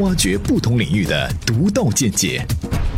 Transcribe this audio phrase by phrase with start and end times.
[0.00, 2.46] 挖掘不同领域的独到见解，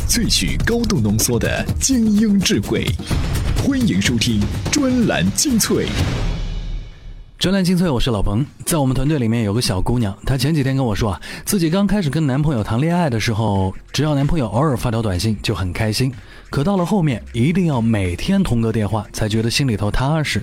[0.06, 2.84] 萃取高度浓缩的精英智慧。
[3.65, 4.38] 欢迎收听
[4.71, 5.87] 专栏精粹。
[7.39, 8.45] 专栏精粹，我是老彭。
[8.67, 16.12] 在我们团队里面有个小姑娘，她前几天跟我说啊，自己刚开始跟男朋友谈恋爱的时候，只要男朋友偶尔发条短信就很开心，
[16.51, 20.43] 可到了后面一定要每天通个电话才觉得心里头踏实。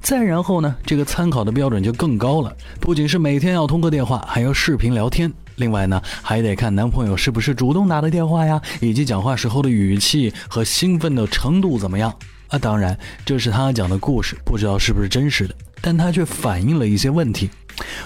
[0.00, 5.32] 再然后呢，这个参考的标准就更高了，不仅是每天要通个电话，还要视频聊天。
[5.56, 12.14] 另外呢，还得看男朋友是不是主动打的电话呀，以及讲话时候的语气和兴奋的程度怎么样
[12.48, 12.58] 啊？
[12.58, 15.54] 当然，这是他讲的故事，不知道是不是真实的。
[15.80, 17.50] 但他却反映了一些问题。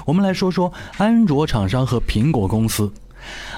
[0.05, 2.93] 我们来说说安卓厂商和苹果公司。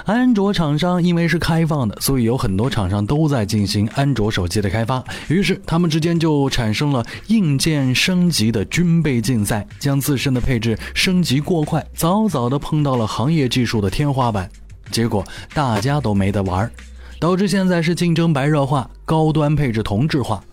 [0.05, 14.49] 安卓厂商因为是开放的，所以有很多厂商都在进行安卓手机的开发，于是他们之间就产生了硬件升级的军备竞赛，将自身的配置升级过快，早早的碰到了行业技术的天花板，
[14.91, 16.71] 结果大家都没得玩儿，
[17.19, 20.43] 导致现在是竞争白热化，高端配置同质化。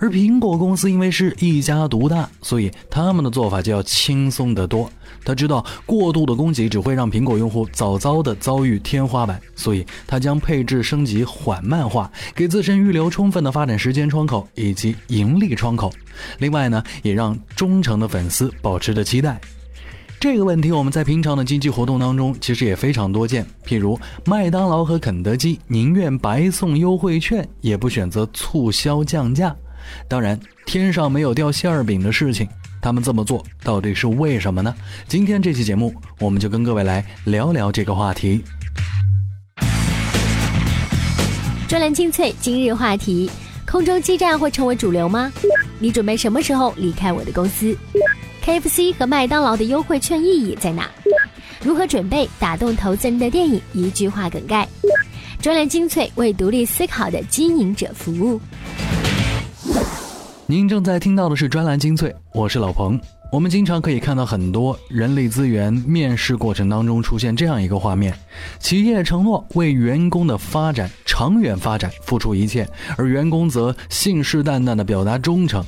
[0.00, 4.88] 而苹果公司因为是一家独大，所以他们的做法就要轻松得多。
[5.24, 15.92] 他知道过度的供给只会让苹果用户早早的遭遇天花板，所以他将配置升级缓慢化，给自身预留充分的发展时间窗口以及盈利窗口。
[16.38, 19.40] 另外呢，也让忠诚的粉丝保持着期待。
[20.20, 29.54] 这个问题我们在平常的经济活动当中其实也非常多见，譬如麦当劳和肯德基宁愿白送优惠券，也不选择促销降价。
[30.08, 32.48] 当然，天上没有掉馅儿饼的事情，
[32.80, 34.74] 他们这么做到底是为什么呢？
[35.06, 38.42] 今天这期节目，我们就跟各位来聊聊这个话题。
[41.68, 43.30] 专栏精粹今日话题：
[43.66, 45.30] 空中基站会成为主流吗？
[45.78, 47.76] 你准备什么时候离开我的公司
[48.44, 50.88] ？KFC 和麦当劳的优惠券意义在哪？
[51.62, 53.60] 如何准备打动投资人的电影？
[53.72, 54.66] 一句话梗概。
[55.42, 58.40] 专栏精粹为独立思考的经营者服务。
[60.50, 62.98] 您正在听到的是专栏精粹，我是老彭。
[63.30, 68.14] 我们经常可以看到很多人力资源面试过程当中出现这样一个画面：
[68.58, 72.66] 企业承诺为员工的发展、长远发展付出一切，
[72.96, 75.62] 而员工则信誓旦旦地表达忠诚。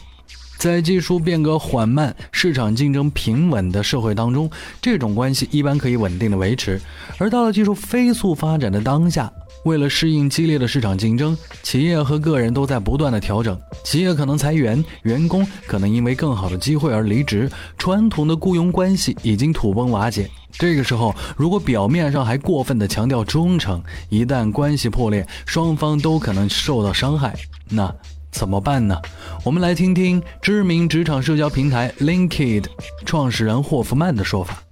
[0.57, 6.79] 在技术变革缓慢、市场竞争平稳的社会当中，这种关系一般可以稳定的维持；
[7.19, 9.31] 而到了技术飞速发展的当下，
[9.65, 13.59] 为了适应激烈的市场竞争，企业和个人都在不断的调整。
[13.85, 20.31] 企业可能裁员，员工可能因为更好的机会而离职，传统的雇佣关系已经土崩瓦解。
[20.53, 27.35] 这个时候，如果表面上还过分的强调忠诚，一旦关系破裂，双方都可能受到伤害，
[27.69, 27.95] 那
[28.33, 28.97] 怎么办呢？
[29.45, 32.65] 我们来听听知名职场社交平台 Linked
[33.05, 34.63] 创始人霍夫曼的说法。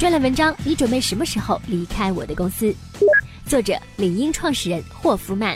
[0.00, 2.74] 专栏文章：你准备什么时候离开我的公司？
[3.44, 5.54] 作者：领英创始人霍夫曼。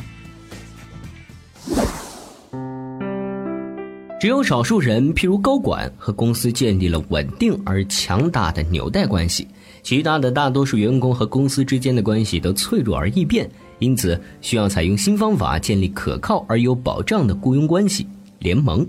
[4.20, 9.46] 只有少数人，譬如高管，和公司建立了稳定而强大的纽带关系；
[9.82, 18.06] 其他的大多数员工和公司之间的关系都脆弱而易变，因此需要采用新方法建立可靠而有保障的雇佣关系——
[18.40, 18.86] 联盟。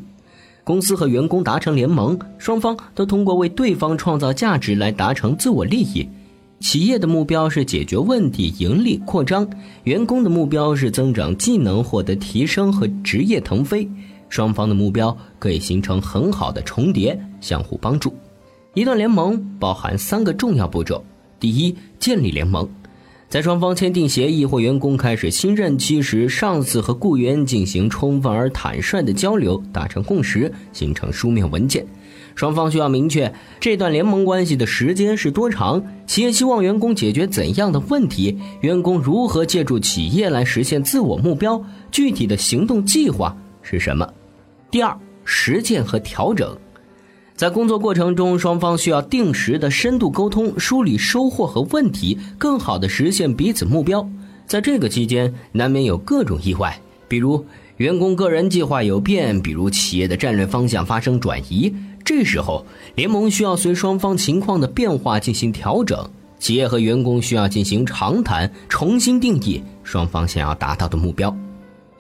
[0.66, 6.10] 公司和员工达成联盟，双方都通过为对方创造价值来达成自我利益。
[6.60, 9.46] 企业的目标是解决问题、盈利、扩张；
[9.84, 13.88] 员工的目标是增长技能、获得提升和职业腾飞。
[14.28, 18.12] 双方的目标可以形成很好的重叠，相互帮助。
[18.74, 21.06] 一段联盟包含三个重要步骤：
[21.40, 22.68] 第一，建立联盟。
[23.28, 31.86] 在双方签订协议或员工开始新任期时，上司和雇员进行充分而坦率的交流，达成共识，形成书面文件。
[32.34, 44.08] 双方需要明确这段联盟关系的时间是多长，企业希望员工解决怎样的问题，员工如何借助企业来实现自我目标，具体的行动计划是什么。
[44.70, 46.56] 第二，实践和调整。
[47.36, 54.08] 在工作过程中，双方需要定时的深度沟通，梳理收获和问题，更好的实现彼此目标。
[54.48, 56.80] 在这个期间，难免有各种意外，
[57.10, 57.46] 比如
[57.76, 61.74] 员工个人计划有变，比如企业的战略方向发生转移。
[62.06, 62.66] 这时候，
[62.96, 66.10] 联盟需要随双方情况的变化进行调整。
[66.40, 71.36] 企业和员工需要进行长谈，重新定义双方想要达到的目标。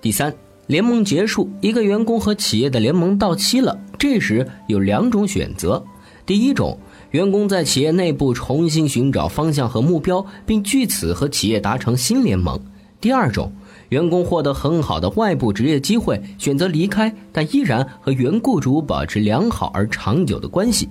[0.01, 0.44] 第三。
[0.67, 3.77] 联盟结束，一个员工和企业的联盟到期了。
[3.99, 5.83] 这时有两种选择：
[6.25, 6.79] 第一种，
[7.11, 12.57] 员工在企业内部重新寻找方向和目标，并据此和企业达成新联盟；
[12.99, 13.53] 第二种，
[13.89, 20.89] 员工获得很好的外部职业机会，选择离开，但依然和原雇主保持良好而长久的关系。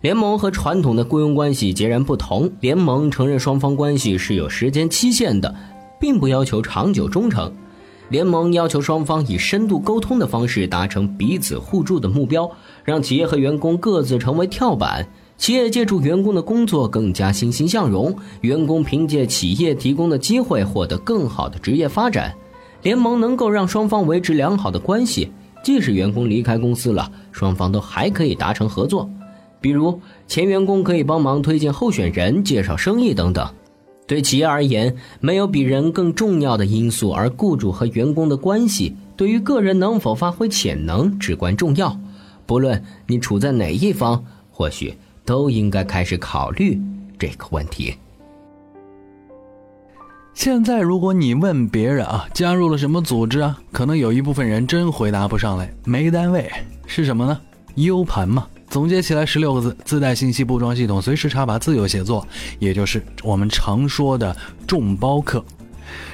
[0.00, 5.54] 联盟和传统的雇佣关系截然不同，联盟承认双方关系是有时间期限的，
[6.00, 7.52] 并不要求长久忠诚。
[8.10, 12.50] 联盟要求双方以深度沟通的方式达成彼此互助的目标，
[12.84, 15.06] 让企业和员工各自成为跳板。
[15.38, 22.34] 企业借助员工的工作更加欣欣向荣，员工凭借企业提供的机会获得更好的职业发展。
[22.82, 25.30] 联盟能够让双方维持良好的关系，
[25.62, 29.08] 即使员工离开公司了，双方都还可以达成合作。
[29.60, 33.48] 比如，前员工可以帮忙推荐候选人、介绍生意等等。
[34.10, 41.96] 对企业而言，没有比人更重要的因素，而雇主和员工的关系对于个人能否发挥潜能至关重要。
[42.44, 44.92] 不论你处在哪一方，或许
[45.24, 46.76] 都应该开始考虑
[47.20, 47.94] 这个问题。
[50.34, 55.72] 现在，如果你问别人啊，加入了什么组织啊，可能有一部分人真回答不上来。
[55.84, 56.50] 没单位
[56.84, 57.40] 是什么呢
[57.76, 58.48] ？U 盘嘛。
[58.70, 62.24] 总结起来十六个字：自带信息布装系统，随时插拔，自由写作，
[62.60, 64.34] 也就是我们常说的
[64.64, 65.44] 众包课。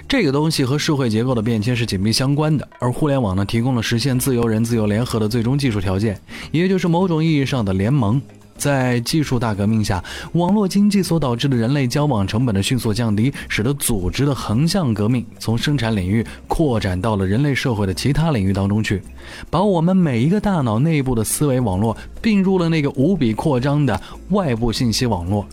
[0.09, 6.19] 这个东西和社会结构的变迁是紧密相关的，而互联网呢，提供了实现自由人自由联合的最终技术条件，
[6.51, 8.21] 也就是某种意义上的联盟。
[8.57, 19.03] 在技术大革命下，网络经济所导致的人类交往成本的迅速降低，使得组织的横向革命从生产领域扩展到了人类社会的其他领域当中去，
[19.51, 24.01] 把我们每一个大脑内部的思维网络并入了那个无比扩张的
[24.31, 25.47] 外部信息网络。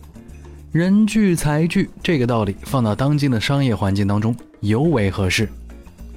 [0.72, 5.48] 人聚财聚这个道理放到当今的商业环境当中尤为合适。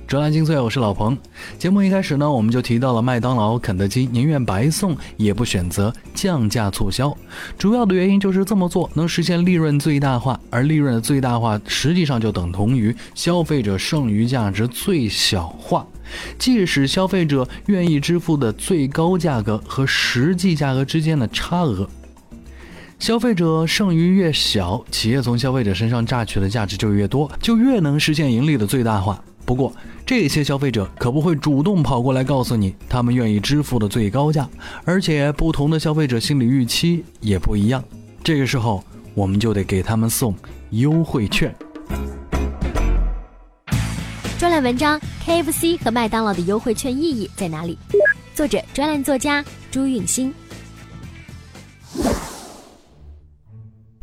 [0.07, 1.19] 专栏精粹，我是老彭。
[1.59, 7.13] 节目一开始呢，我们就提到了麦当劳、肯德基宁愿白送也不选择降价促销，
[7.59, 15.85] 主要的原因就是这么做能实现利润最大化，而利润的最大化实际上就等同于消费者剩余价值最小化。
[16.39, 21.89] 即使消费者愿意支付的最高价格和实际价格之间的差额，
[23.01, 29.21] 消费者剩余越小，企业从消费者身上榨取的价值就越多，就越能实现盈利的最大化。
[29.47, 29.73] 不过，
[30.05, 34.49] 这些消费者可不会主动跑过来告诉你他们愿意支付的最高价，
[34.85, 37.83] 而且不同的消费者心理预期也不一样。
[38.25, 38.83] 这个时候，
[39.15, 40.35] 我们就得给他们送
[40.71, 41.55] 优惠券。
[44.37, 47.79] 专栏文章：KFC 和麦当劳的优惠券意义在哪里？
[48.35, 50.35] 作者：专栏作家朱运新。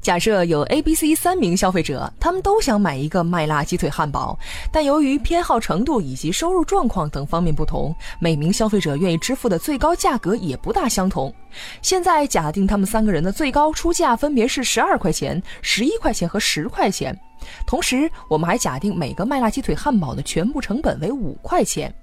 [0.04, 4.38] 假设有 A、B、C 三名消费者，他们都想买一个麦辣鸡腿汉堡，
[4.70, 11.34] 但由于偏好程度以及收入状况等方面不同，每名消费者愿意支付的最高价格也不大相同。
[11.82, 17.18] 现在假定他们三个人的最高出价分别是十二块钱、十一块钱和十块钱，
[17.66, 21.94] 同时我们还假定每个麦辣鸡腿汉堡的全部成本为五块钱。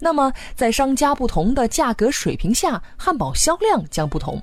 [0.00, 4.42] 那么在商家不同的价格水平下，汉堡销量将不同，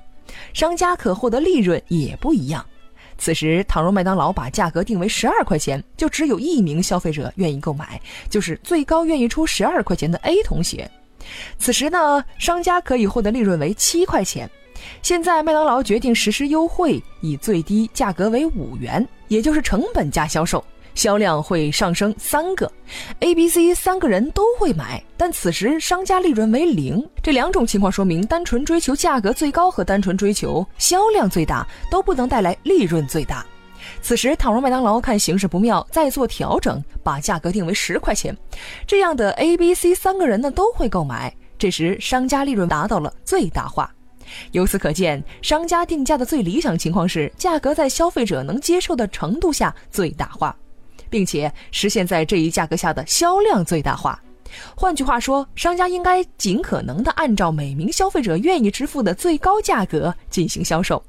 [0.54, 2.64] 商家可获得利润也不一样。
[3.18, 10.90] 此时，倘若麦当劳把价格定为十二块钱，就只有一名消费者愿意购买，就是最高愿意出十二块钱的 A 同学。
[11.58, 14.50] 此时呢，商家可以获得利润为七块钱。
[15.02, 20.64] 现在麦当劳决定实施优惠，以最低价格为五元，也就是成本价销售。
[20.94, 22.70] 销量会上升三个
[23.20, 27.04] ，A、B、C 三个人都会买，但此时商家利润为零。
[27.22, 33.44] 这两种情况说明，单纯追求价格最高和单纯追求销量最大都不能带来利润最大。
[34.00, 38.36] 此时，倘若麦当劳看形势不妙，再做调整，把价格定为十块钱，
[38.86, 41.34] 这样的 A、B、C 三个人呢都会购买。
[41.58, 43.92] 这时，商家利润达到了最大化。
[44.52, 50.56] 由此可见，商家定价的最理想情况是价格在消费者能接受的程度下最大化。
[51.12, 54.18] 并且实现在这一价格下的销量最大化。
[54.74, 61.02] 换句话说，商家应该尽可能的按照每名消费者愿意支付的最高价格进行销售。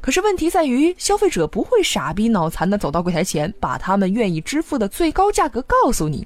[0.00, 6.24] 可是问题在于，消费者不会傻逼脑残的走到柜台前，把他们愿意支付的最高价格告诉你。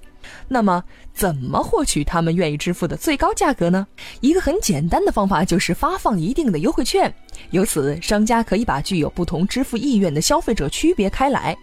[0.49, 0.82] 那么，
[1.12, 3.87] 怎么获取他们愿意支付的最高价格呢？
[4.20, 7.12] 一个很简单的方法就是发放一定的优惠券，
[7.50, 11.56] 由此商家可以把具有不同支付意愿的消费者区别开来。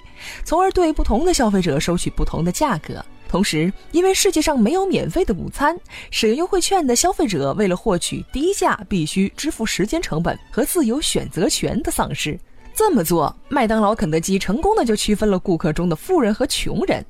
[0.43, 3.03] 从而对不同的消费者收取不同的价格。
[3.27, 5.77] 同时，因为世界上没有免费的午餐，
[6.11, 12.39] 使用优惠券的消费者为了获取低价，必须支付时间成本和自由选择权的丧失。
[12.75, 17.03] 这么做，麦当劳、肯德基成功的就区分了顾客中的富人和穷人。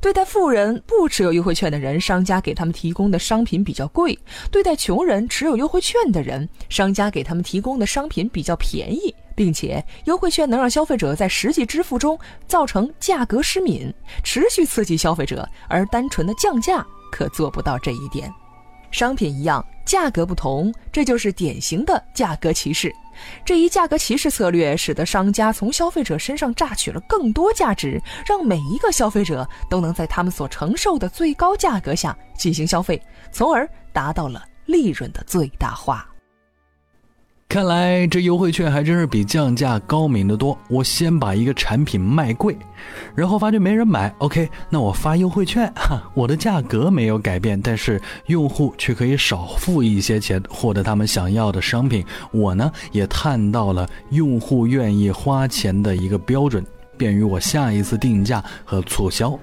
[0.00, 4.18] 对待富人不持有优惠券的人，商家给他们提供的商品比较贵；
[4.50, 18.28] 对待穷人持有优惠券的人，商家给他们提供的商品比较便宜，并且优惠券能让消费者在实际支付中造成价格失敏，持续刺激消费者，而单纯的降价可做不到这一点。
[18.90, 22.94] 商品一样，价格不同，这就是典型的价格歧视。
[23.44, 36.11] 这一价格歧视策略，使得商家从消费者身上榨取了更多价值，让每一个消费者都能在他们所承受的最高价格下进行消费，从而达到了利润的最大化。
[37.52, 40.56] 看来这优惠券还真是比降价高明的多。
[40.68, 42.56] 我先把一个产品卖贵，
[43.14, 52.02] 然后发觉没人买，OK，那我发优惠券， 哈，我的价格没有改变，但是用户却可以少付一些钱，获得他们想要的商品。
[52.30, 56.64] 我呢也探到了用户愿意花钱的一个标准，
[56.96, 59.38] 便于我下一次定价和促销。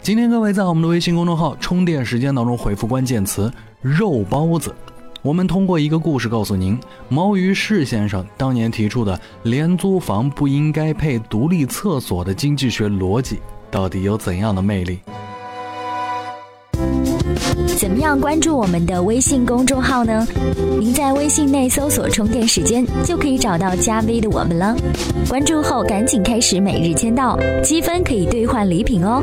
[0.00, 3.52] 今天各位在我们的微信公众号“充电时间”当中回复关键词
[3.82, 4.74] “肉包子”。
[5.22, 6.76] 我们通过一个故事告诉您，
[7.08, 13.38] 毛于轼先生当年提出的廉租房不应该配独立厕所的经济学逻辑，
[13.70, 14.98] 到底有怎样的魅力？
[17.76, 20.26] 怎么样关注我们的微信公众号呢？
[20.80, 24.76] 您在微信内搜索“充电时间”，就可以找到加 V 的我们了。
[25.28, 29.22] 关注后赶紧开始每日签到，积分可以兑换礼品哦。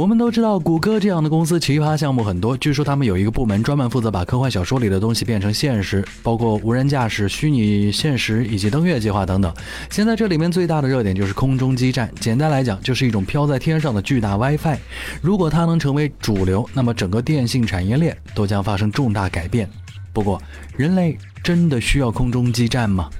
[0.00, 2.56] 我们都知道，谷歌这样的公司奇葩项目很多。
[2.56, 9.54] 据说他们有一个部门专门负责把科幻小说里的东西变成现实，包括无人驾驶、虚拟现实以及登月计划等等。
[9.90, 14.78] 现在这里面最大的热点就是空中基站，简单来讲就是一种飘在天上的巨大 WiFi。
[15.20, 19.68] 如果它能成为主流，那么整个电信产业链都将发生重大改变。
[20.14, 20.40] 不过，
[20.78, 23.10] 人类真的需要空中基站吗？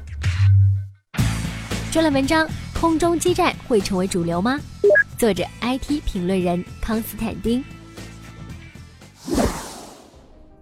[1.92, 4.58] 专栏文章：空中基站会成为主流吗？
[5.20, 7.62] 作者 IT 评论人康斯坦丁。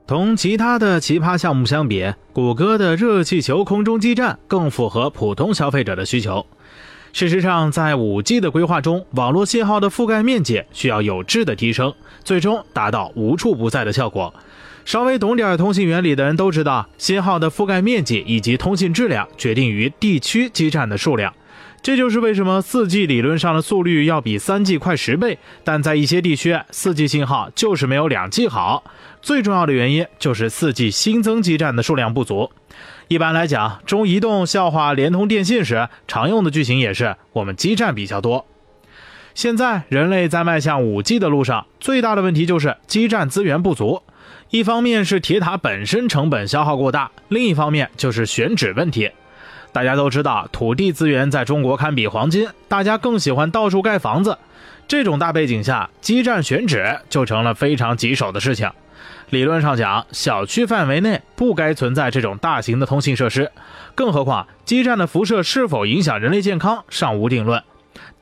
[0.04, 6.44] 同其他的奇葩项目相比，谷歌的热气球空中基站更符合普通消费者的需求。
[7.12, 14.34] 事实上，在 5G 的规划中，网络信号的覆盖面积需要有质的提升，最终达到无处不在的效果。
[14.84, 21.32] 稍微懂点通信原理的人都知道，信号的覆盖面积以及通信质量决定于地区基站的数量。
[21.80, 28.84] 这就是为什么 4G 理论上的速率要比 3G 快十倍，但在一些地区，4G 信号就是没有两 G 好。
[29.22, 32.50] 最重要的原因就是 4G 新增基站的数量不足。
[33.08, 38.44] 一般来讲，中移动笑话联通电信时常用的句型也是“我们基站比较多”。
[39.34, 44.02] 现在人类在迈向 5G 的路上，最大的问题就是基站资源不足。
[44.50, 49.10] 一方面是铁塔本身成本消耗过大，另一方面就是选址问题。
[49.72, 54.36] 大家都知道，土地资源在中国堪比黄金，大家更喜欢到处盖房子。
[54.86, 58.70] 这种大背景下，基站选址就成了非常棘手的事情。
[59.30, 63.52] 理论上讲，小区范围内不该存在这种大型的通信设施，
[63.94, 67.62] 更何况基站的辐射是否影响人类健康尚无定论。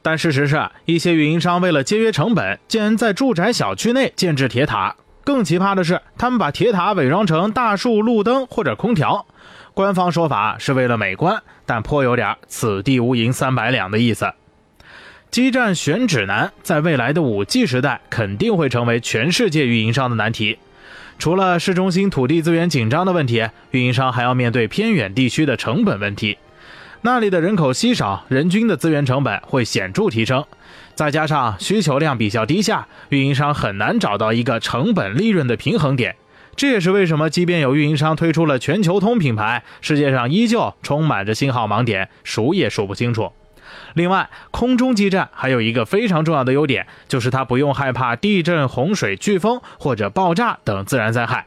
[0.02, 4.96] 但事实是，一些运营商为了节约成本，竟然在住宅小区内建制铁塔。
[5.22, 9.26] 更奇葩的是，他们把铁塔伪装成大树、路灯或者空调。
[9.76, 14.33] 官方说法是为了美观，但颇有点“此地无银三百两”的意思。
[15.30, 20.56] 基站选址难，在未来的 5G 时代肯定会成为全世界运营商的难题。
[21.18, 26.38] 除了市中心土地资源紧张的问题，运营商还要面对偏远地区的成本问题。
[27.02, 30.42] 那里的人口稀少，人均的资源成本会显著提升。
[30.95, 36.16] 再加上需求量比较低下，运营商很难找到一个成本利润的平衡点。
[36.56, 43.30] 这也是为什么，即便有运营商推出了全球通品牌，世界上依旧充满着信号盲点，数也数不清楚。
[43.94, 51.46] 另外，空中基站还有一个非常重要的优点，就是它不用害怕地震、洪水、飓风或者爆炸等自然灾害。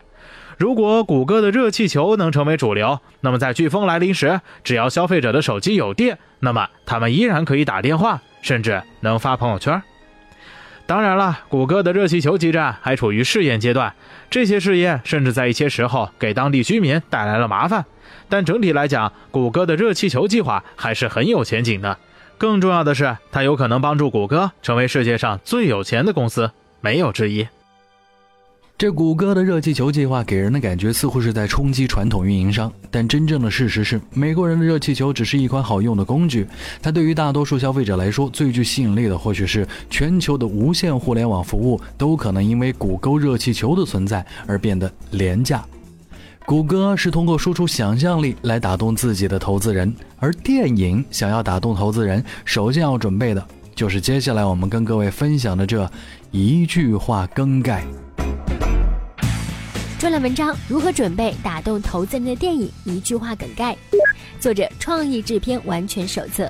[0.57, 9.81] 如果谷歌的热气球能成为主流，那么在飓风来临时，只要消费者的手机有电，那么他们依然可以打电话，甚至能发朋友圈。
[10.89, 13.93] 当然了，谷歌的热气球基站还处于试验阶段，
[14.27, 17.85] 这些试验甚至在一些时候给当地居民带来了麻烦。
[18.27, 21.95] 但整体来讲，谷歌的热气球计划还是很有前景的。
[22.39, 26.49] 更重要的是，它有可能帮助谷歌成为世界上最有钱的公司，
[26.81, 27.47] 没有之一。
[28.79, 36.47] 这谷歌的热气球计划给人的感觉似乎是在冲击传统运营商，但真正的事实是，美国人的热气球只是一款好用的工具。
[36.81, 45.61] 它对于大多数消费者来说，最具吸引力的或许是全球的无线互联网服务都可能因为谷歌热气球的存在而变得廉价。
[46.45, 53.45] 谷歌是通过输出想象力来打动自己的投资人，而电影想要打动投资人，首先要准备的
[53.75, 55.91] 就是接下来我们跟各位分享的这
[56.31, 57.83] 一句话更改。
[59.99, 62.71] 专栏文章：如何准备打动投资人的电影？
[62.85, 63.75] 一句话梗概。
[64.39, 66.49] 作者：创意制片完全手册。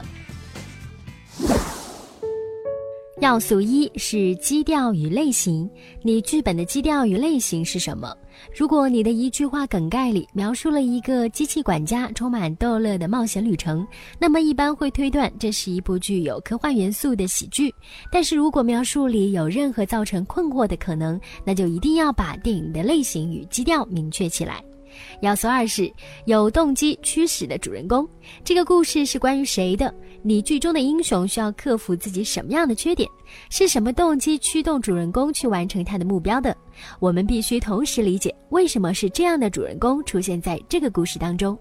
[3.20, 5.70] 要素一是基调与类型，
[6.02, 8.16] 你剧本的基调与类型是什么？
[8.56, 13.86] 如果你的一句话梗概里描述了一个机器管家充满逗乐的冒险旅程，
[14.18, 17.74] 那么一般会推断这是一部具有科幻元素的喜剧。
[18.10, 24.64] 但是如果描述里有任何造成困惑的可能，那就一定要把电影的类型与基调明确起来。
[25.22, 25.92] 要素二是
[26.26, 28.08] 有动机驱使的主人公，
[28.44, 29.94] 这个故事是关于谁的？
[30.22, 33.10] 你剧中的英雄需要克服自己什么样的缺点？
[33.50, 36.56] 是什么动机驱动主人公去完成他的目标的？
[37.00, 41.58] 我们必须同时理解为什么是这样的主人公出现在这个故事当中。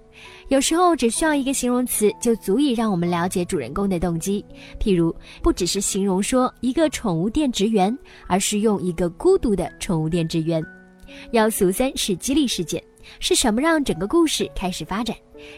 [0.49, 4.45] 有时候只需要一个形容词就足以让我们了解主人公的动机。
[4.81, 10.65] 譬如，不只是形容说一个宠物店职员，而是用一个孤独的宠物店职员。
[11.31, 12.83] 要素三是激励事件。
[13.21, 15.17] 是什么让整个故事开始发展？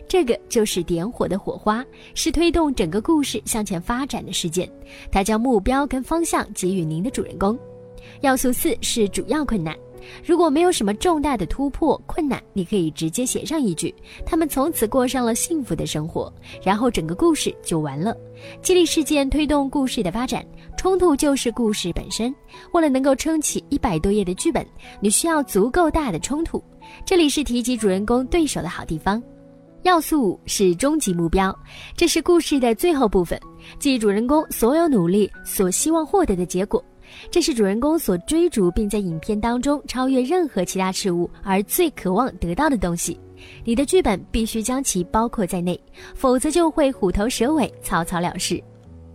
[0.09, 4.71] 这个就是点火的火花，是推动整个故事向前发展的事件。
[5.11, 7.59] 它将目标跟方向给予您的主人公。
[8.21, 9.77] 要素四是主要困难。
[10.25, 16.33] 如果没有什么重大的突破困难，你可以直接写上一句：“他们从此过上了幸福的生活。”
[16.65, 18.17] 然后整个故事就完了。
[18.63, 20.45] 激励事件推动故事的发展，
[20.77, 22.35] 冲突就是故事本身。
[22.73, 24.67] 为了能够撑起一百多页的剧本，
[25.01, 26.63] 你需要足够大的冲突。
[27.05, 29.23] 这里是提及主人公对手的好地方。
[29.83, 31.59] 要素五是终极目标，
[31.97, 33.41] 这是故事的最后部分，
[33.79, 36.85] 即主人公所有努力所希望获得的结果。
[37.31, 43.19] 这是主人公所追逐，并在影片当中超越任何其他事物而最渴望得到的东西。
[43.65, 45.81] 你的剧本必须将其包括在内，
[46.15, 48.63] 否则就会虎头蛇尾、草草了事。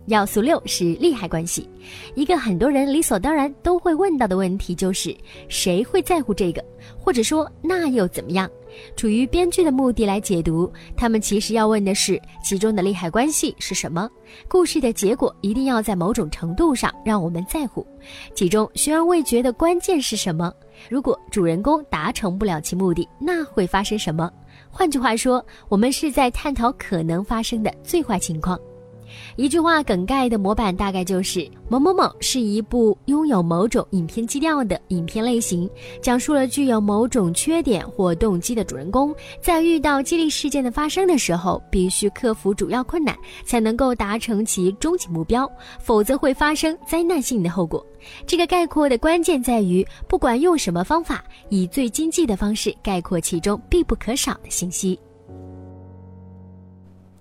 [0.06, 1.68] 要素六是利害关系，
[2.14, 5.16] 一个很多人理所当然都会问到的问题就是：
[5.48, 6.64] 谁会在乎这个？
[6.98, 8.48] 或者说那又怎么样？
[8.96, 14.08] 处于编剧的目的来解读，他们其实要问的是其中的利害关系是什么？
[14.48, 17.86] 故事的结果一定要在某种程度上让我们在乎，
[18.34, 20.52] 其中悬而未决的关键是什么？
[20.88, 24.30] 如果主人公达成不了其目的，那会发生什么？
[24.70, 28.58] 换句话说，我们是在探讨可能发生的最坏情况。
[29.36, 35.68] 一句话梗概的模板大概就是某某某是一部拥有某种影片基调的影片类型，
[36.00, 47.84] 讲述了具有某种缺点或动机的主人公在遇到激励事件的发生的时候，必须克服主要困难才能够达成其终极目标，否则会发生灾难性的后果。
[48.26, 54.98] 这个概括的关键在于，不管用什么方法，以最经济的方式概括其中必不可少的信息。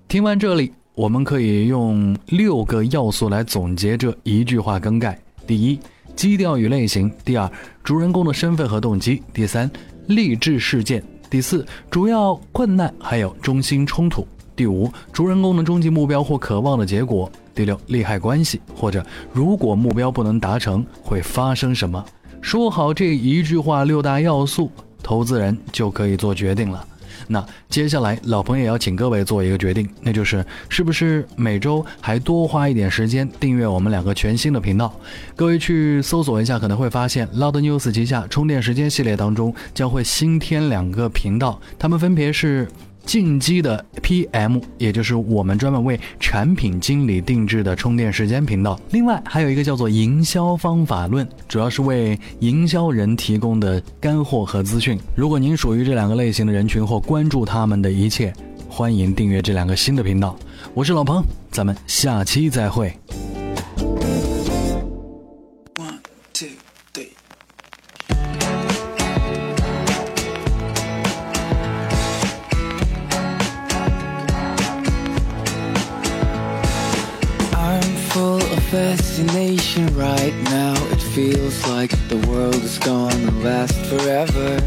[0.07, 0.71] 听完这里。
[0.95, 5.77] 我们可以用六个要素来总结这一句话更改：第一，
[6.15, 7.51] 基调与类型；第二，
[7.83, 9.69] 主人公的身份和动机；第三，
[10.07, 18.61] 励志事件；第四，主要困难还有中心冲突；第五，主人公的终极目标或渴望的结果；第六，利害关系。
[18.73, 22.03] 或者如果目标不能达成会发生什么。
[22.41, 24.71] 说好这一句话六大要素，
[25.03, 26.87] 投资人就可以做决定了。
[27.27, 34.93] 那接下来，老彭也要请各位做一个决定，那就是是不是每周还多花一点时间订阅我们两个全新的频道？
[35.35, 42.67] 各位去搜索一下，可能会发现 Loud News 旗下充电时间系列当中将会新添两个频道，它们分别是。
[43.05, 48.79] 进击的 PM，也就是我们专门为产品经理定制的充电时间频道。
[48.91, 54.99] 另外还有一个叫做营销方法论，主要是为营销人提供的干货和资讯。
[55.15, 58.33] 如果您属于这两个类型的人群或关注他们的一切，
[58.67, 60.35] 欢迎订阅这两个新的频道。
[60.73, 62.91] 我是老彭，咱们下期再会。
[78.71, 80.73] Fascination right now.
[80.91, 84.59] It feels like the world is gonna last forever.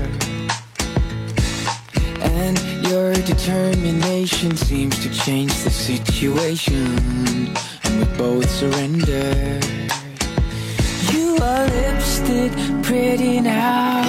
[2.20, 6.87] And your determination seems to change the situation.
[7.84, 9.61] And we both surrender.
[11.12, 14.04] You are lipstick pretty now.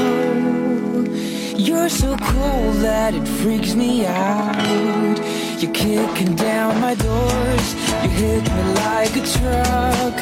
[1.58, 5.18] You're so cool that it freaks me out.
[5.60, 10.16] You're kicking down my doors You hit me like a truck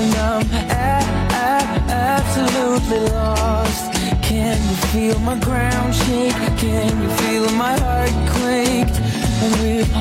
[0.00, 0.46] And I'm
[1.88, 6.34] absolutely lost Can you feel my ground shake?
[6.58, 8.94] Can you feel my heart quake?
[9.42, 9.92] And we've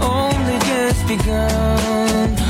[0.00, 2.41] only just begun